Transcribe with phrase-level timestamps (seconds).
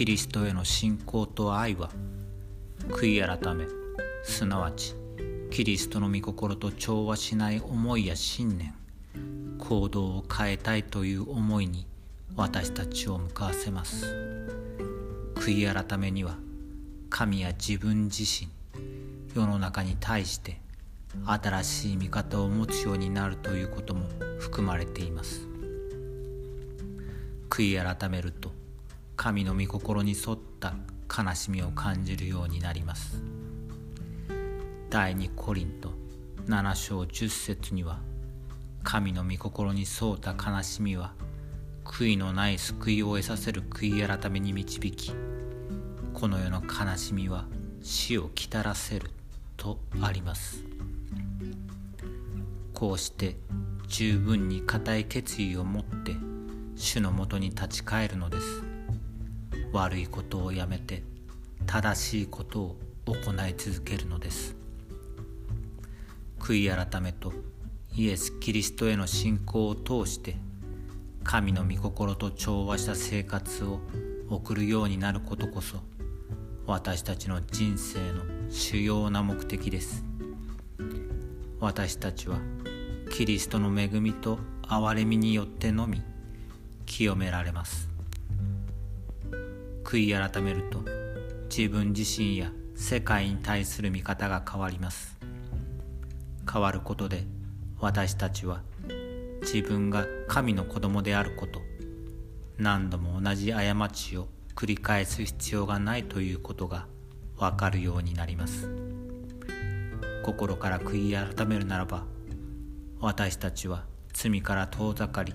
[0.00, 1.90] キリストへの信仰と愛は
[2.88, 3.66] 悔い改め
[4.24, 4.94] すなわち
[5.50, 8.72] キリストの御心と調和しない思いや信念
[9.58, 11.86] 行動を変えたいという思いに
[12.34, 14.06] 私たちを向かわせます。
[15.34, 16.38] 悔い改めには
[17.10, 18.48] 神や自分自身
[19.34, 20.62] 世の中に対して
[21.26, 24.06] 新しい見方を持つようになるということも
[24.38, 25.46] 含まれています。
[27.50, 28.58] 悔い改めると
[29.22, 30.72] 神の御心に沿った
[31.14, 33.22] 悲しみを感じるようになります。
[34.88, 35.92] 第2コリント
[36.46, 37.98] 7章10節には
[38.82, 41.12] 神の御心に沿った悲しみは
[41.84, 45.12] 悔いのない救いを得させる悔い改めに導き
[46.14, 47.44] この世の悲しみは
[47.82, 49.10] 死をきたらせる
[49.58, 50.64] とあります。
[52.72, 53.36] こうして
[53.86, 56.16] 十分に固い決意を持って
[56.74, 58.69] 主のもとに立ち返るのです。
[59.72, 61.02] 悪いことをやめて
[61.66, 62.76] 正しいことを
[63.06, 64.56] 行い続けるのです。
[66.40, 67.32] 悔い改めと
[67.94, 70.36] イエス・キリストへの信仰を通して
[71.22, 73.80] 神の御心と調和した生活を
[74.28, 75.78] 送るようになることこそ
[76.66, 80.04] 私たちの人生の主要な目的です。
[81.60, 82.38] 私たちは
[83.12, 86.02] キリストの恵みと憐れみによってのみ
[86.86, 87.88] 清められます。
[89.90, 90.84] 悔い改めると
[91.48, 95.18] 自分自身や世界に対する見方が変わります。
[96.50, 97.24] 変わることで
[97.80, 98.62] 私たちは
[99.42, 101.60] 自分が神の子供であること
[102.56, 106.86] 何度も同じ過ちを繰り返す必要がないということが
[107.36, 108.68] わかるようになります。
[110.24, 112.04] 心から悔い改めるならば
[113.00, 115.34] 私たちは罪から遠ざかり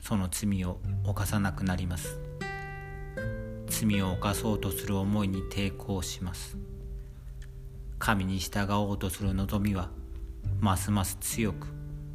[0.00, 2.31] その罪を犯さなくなります。
[3.82, 6.56] 罪を犯そうとする思いに抵抗します。
[7.98, 9.90] 神に従おうとする望みは
[10.60, 11.66] ますます強く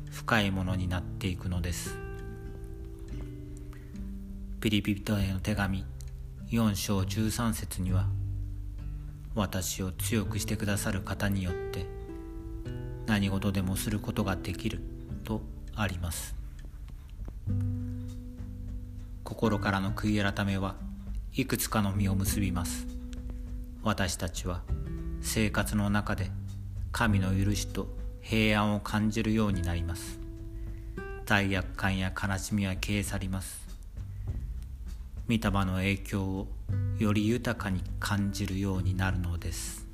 [0.10, 1.98] 深いものになっていくのです。
[4.62, 5.84] ピリピ人への手紙
[6.50, 8.08] 4章13節には
[9.36, 11.86] 私を強くしてくださる方によって
[13.08, 14.80] 何事でもすることができる
[15.26, 15.42] と
[15.76, 16.34] あります。
[19.26, 20.88] 心からの悔い改めは
[21.40, 22.88] いくつかの実を結びます。
[23.84, 24.64] 私たちは
[25.22, 26.32] 生活の中で
[26.92, 27.88] 神の許しと
[28.22, 30.20] 平安を感じるようになります。
[31.28, 33.68] 罪悪感や悲しみは消え去ります。
[35.30, 36.48] 御霊の影響を
[36.98, 39.87] より豊かに感じるようになるのです。